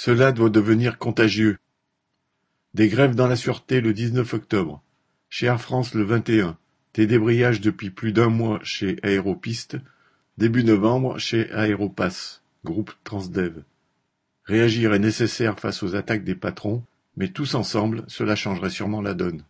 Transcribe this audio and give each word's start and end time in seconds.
Cela 0.00 0.30
doit 0.30 0.48
devenir 0.48 0.96
contagieux. 0.96 1.58
Des 2.72 2.86
grèves 2.86 3.16
dans 3.16 3.26
la 3.26 3.34
sûreté 3.34 3.80
le 3.80 3.92
dix-neuf 3.92 4.32
octobre, 4.32 4.80
chez 5.28 5.46
Air 5.46 5.60
France 5.60 5.92
le 5.92 6.04
vingt 6.04 6.28
et 6.28 6.40
un, 6.40 6.56
des 6.94 7.08
débrayages 7.08 7.60
depuis 7.60 7.90
plus 7.90 8.12
d'un 8.12 8.28
mois 8.28 8.60
chez 8.62 8.98
Aéropiste, 9.02 9.76
début 10.36 10.62
novembre 10.62 11.18
chez 11.18 11.50
Aéropass, 11.50 12.44
groupe 12.64 12.92
Transdev. 13.02 13.64
Réagir 14.44 14.94
est 14.94 15.00
nécessaire 15.00 15.58
face 15.58 15.82
aux 15.82 15.96
attaques 15.96 16.22
des 16.22 16.36
patrons, 16.36 16.84
mais 17.16 17.30
tous 17.30 17.56
ensemble, 17.56 18.04
cela 18.06 18.36
changerait 18.36 18.70
sûrement 18.70 19.02
la 19.02 19.14
donne. 19.14 19.42